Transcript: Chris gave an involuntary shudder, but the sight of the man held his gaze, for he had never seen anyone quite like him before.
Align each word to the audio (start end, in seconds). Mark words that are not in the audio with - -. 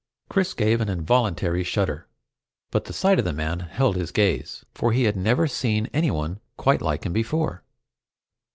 Chris 0.31 0.55
gave 0.55 0.81
an 0.81 0.89
involuntary 0.89 1.63
shudder, 1.63 2.07
but 2.71 2.85
the 2.85 2.91
sight 2.91 3.19
of 3.19 3.23
the 3.25 3.31
man 3.31 3.59
held 3.59 3.95
his 3.95 4.09
gaze, 4.11 4.65
for 4.73 4.93
he 4.93 5.03
had 5.03 5.15
never 5.15 5.45
seen 5.45 5.85
anyone 5.93 6.39
quite 6.57 6.81
like 6.81 7.05
him 7.05 7.13
before. 7.13 7.63